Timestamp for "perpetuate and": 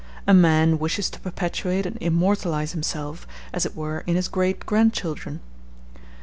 1.19-1.95